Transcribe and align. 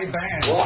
Ray 0.00 0.06
Ban. 0.06 0.40
Well, 0.46 0.64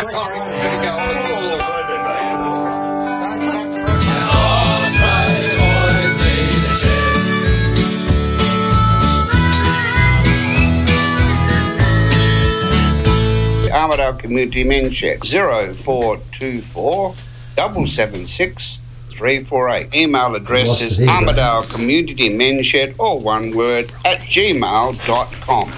Community 14.19 14.63
Men's 14.65 14.95
Shed 14.95 15.25
0424 15.25 17.15
776 17.57 18.79
Email 19.95 20.35
address 20.37 20.81
is 20.81 21.09
Armadale 21.09 21.63
Community 21.65 22.29
Men's 22.29 22.67
Shed, 22.67 22.95
all 22.99 23.19
one 23.21 23.55
word, 23.55 23.91
at 24.05 24.19
gmail.com. 24.21 25.71